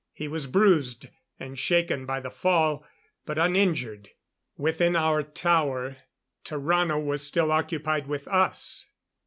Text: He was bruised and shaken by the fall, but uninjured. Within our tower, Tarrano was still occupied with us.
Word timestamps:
He 0.13 0.27
was 0.27 0.47
bruised 0.47 1.05
and 1.39 1.59
shaken 1.59 2.07
by 2.07 2.21
the 2.21 2.31
fall, 2.31 2.83
but 3.23 3.37
uninjured. 3.37 4.09
Within 4.57 4.95
our 4.95 5.21
tower, 5.21 5.97
Tarrano 6.43 6.97
was 6.99 7.21
still 7.21 7.51
occupied 7.51 8.07
with 8.07 8.27
us. 8.27 8.87